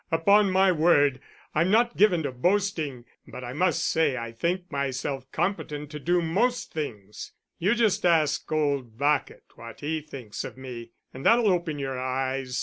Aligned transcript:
Upon 0.11 0.49
my 0.49 0.71
word, 0.71 1.21
I'm 1.53 1.69
not 1.69 1.95
given 1.95 2.23
to 2.23 2.31
boasting, 2.31 3.05
but 3.27 3.43
I 3.43 3.53
must 3.53 3.85
say 3.85 4.17
I 4.17 4.31
think 4.31 4.71
myself 4.71 5.31
competent 5.31 5.91
to 5.91 5.99
do 5.99 6.23
most 6.23 6.73
things.... 6.73 7.33
You 7.59 7.75
just 7.75 8.03
ask 8.03 8.51
old 8.51 8.97
Bacot 8.97 9.43
what 9.57 9.81
he 9.81 10.01
thinks 10.01 10.43
of 10.43 10.57
me, 10.57 10.89
and 11.13 11.23
that'll 11.23 11.51
open 11.53 11.77
your 11.77 11.99
eyes. 11.99 12.59